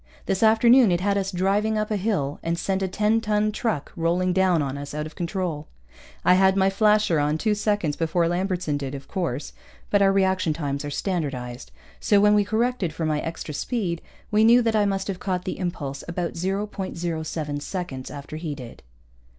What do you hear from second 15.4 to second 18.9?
the impulse about 0.07 seconds after he did.